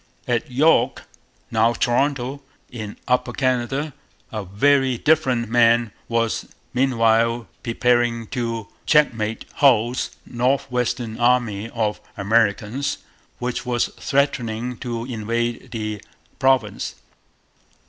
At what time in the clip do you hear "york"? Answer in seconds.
0.49-1.03